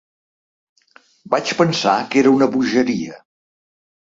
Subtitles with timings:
[1.35, 3.21] Vaig pensar que era una bogeria.